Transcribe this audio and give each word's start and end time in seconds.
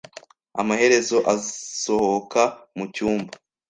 Amaherezo 0.61 1.17
asohoka 1.33 2.41
mucyumba. 2.77 3.33